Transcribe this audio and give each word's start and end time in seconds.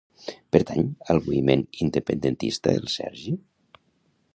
Pertany 0.55 0.87
al 1.13 1.21
moviment 1.27 1.63
independentista 1.87 2.77
el 2.83 2.93
Sergi? 2.99 3.41